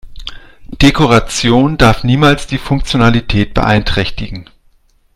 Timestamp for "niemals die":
2.03-2.57